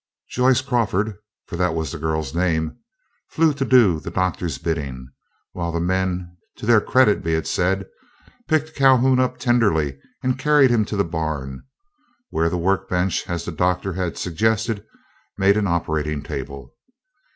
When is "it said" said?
7.35-7.85